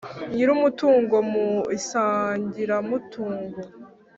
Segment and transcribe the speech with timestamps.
[0.33, 1.47] Nyir umutungo mu
[1.77, 3.59] isangiramutungo